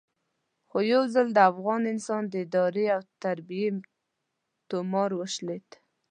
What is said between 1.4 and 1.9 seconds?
افغان